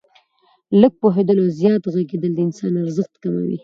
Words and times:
لږ 0.81 0.93
پوهېدل 1.01 1.37
او 1.43 1.49
زیات 1.59 1.83
ږغېدل 1.93 2.31
د 2.35 2.39
انسان 2.47 2.73
ارزښت 2.83 3.13
کموي. 3.23 3.57